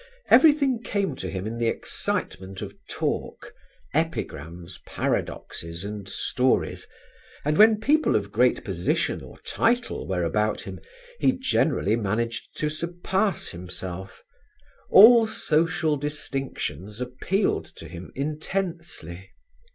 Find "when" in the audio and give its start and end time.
7.55-7.79